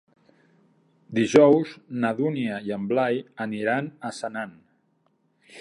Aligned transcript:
Dijous 1.17 1.75
na 2.05 2.11
Dúnia 2.21 2.57
i 2.71 2.75
en 2.79 2.89
Blai 2.95 3.23
aniran 3.49 3.95
a 4.11 4.15
Senan. 4.23 4.61